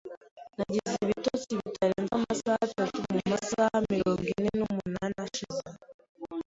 [0.57, 5.67] Nagize ibitotsi bitarenze amasaha atatu mumasaha mirongo ine n'umunani ashize.